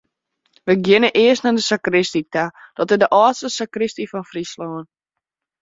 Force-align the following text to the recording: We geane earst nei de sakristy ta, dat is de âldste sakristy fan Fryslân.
We 0.67 0.75
geane 0.85 1.09
earst 1.23 1.43
nei 1.43 1.55
de 1.57 1.63
sakristy 1.69 2.21
ta, 2.33 2.45
dat 2.77 2.93
is 2.95 3.01
de 3.03 3.09
âldste 3.21 3.49
sakristy 3.57 4.05
fan 4.11 4.29
Fryslân. 4.31 4.85